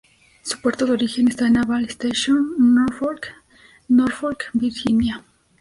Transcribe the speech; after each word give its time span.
Su 0.41 0.59
puerto 0.59 0.87
de 0.87 0.93
origen 0.93 1.27
esta 1.27 1.45
en 1.45 1.53
Naval 1.53 1.85
Station 1.87 2.55
Norfolk, 2.57 3.27
Norfolk, 3.87 4.45
Virginia. 4.53 5.23